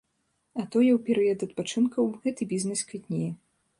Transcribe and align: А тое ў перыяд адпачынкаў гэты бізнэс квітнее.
А 0.59 0.59
тое 0.71 0.87
ў 0.93 0.95
перыяд 1.09 1.45
адпачынкаў 1.47 2.09
гэты 2.25 2.49
бізнэс 2.55 2.81
квітнее. 2.89 3.29